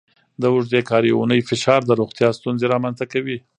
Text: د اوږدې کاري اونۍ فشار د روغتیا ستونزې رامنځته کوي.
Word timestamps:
د 0.41 0.43
اوږدې 0.53 0.81
کاري 0.89 1.11
اونۍ 1.13 1.39
فشار 1.49 1.81
د 1.85 1.91
روغتیا 2.01 2.29
ستونزې 2.37 2.65
رامنځته 2.73 3.05
کوي. 3.13 3.37